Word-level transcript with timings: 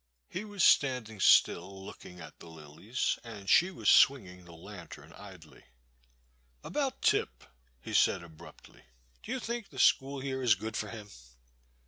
He 0.29 0.43
was 0.45 0.63
standing 0.63 1.19
still, 1.19 1.85
looking 1.85 2.19
at 2.19 2.39
the 2.39 2.47
lilies, 2.47 3.19
and 3.23 3.47
she 3.47 3.69
was 3.69 3.87
swinging 3.87 4.45
the 4.45 4.51
lantern 4.51 5.13
idly. 5.13 5.63
About 6.63 7.03
Tip, 7.03 7.43
*' 7.53 7.67
he 7.85 7.93
said 7.93 8.23
abruptly, 8.23 8.81
do 9.21 9.31
you 9.31 9.39
think 9.39 9.69
the 9.69 9.77
school 9.77 10.19
here 10.19 10.41
is 10.41 10.55
good 10.55 10.75
for 10.75 10.89
him 10.89 11.11